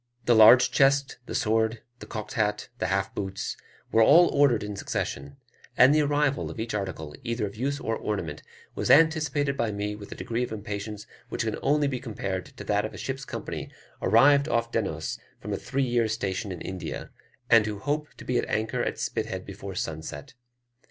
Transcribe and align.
The 0.25 0.33
large 0.33 0.71
chest, 0.71 1.19
the 1.27 1.35
sword, 1.35 1.83
the 1.99 2.07
cocked 2.07 2.33
hat, 2.33 2.69
the 2.79 2.87
half 2.87 3.13
boots, 3.13 3.55
were 3.91 4.01
all 4.01 4.29
ordered 4.29 4.63
in 4.63 4.75
succession; 4.75 5.37
and 5.77 5.93
the 5.93 6.01
arrival 6.01 6.49
of 6.49 6.59
each 6.59 6.73
article 6.73 7.13
either 7.23 7.45
of 7.45 7.55
use 7.55 7.79
or 7.79 7.95
ornament 7.95 8.41
was 8.73 8.89
anticipated 8.89 9.55
by 9.55 9.71
me 9.71 9.95
with 9.95 10.11
a 10.11 10.15
degree 10.15 10.41
of 10.41 10.51
impatience 10.51 11.05
which 11.29 11.43
can 11.43 11.59
only 11.61 11.87
be 11.87 11.99
compared 11.99 12.47
to 12.47 12.63
that 12.63 12.83
of 12.83 12.95
a 12.95 12.97
ship's 12.97 13.25
company 13.25 13.69
arrived 14.01 14.49
off 14.49 14.71
Dennose 14.71 15.19
from 15.39 15.53
a 15.53 15.55
three 15.57 15.85
years' 15.85 16.13
station 16.13 16.51
in 16.51 16.61
India, 16.61 17.11
and 17.47 17.67
who 17.67 17.77
hope 17.77 18.07
to 18.15 18.25
be 18.25 18.39
at 18.39 18.49
anchor 18.49 18.81
at 18.81 18.97
Spithead 18.97 19.45
before 19.45 19.75
sunset. 19.75 20.33